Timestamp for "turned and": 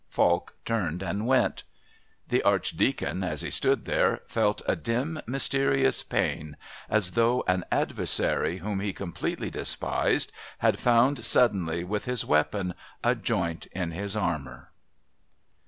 0.65-1.27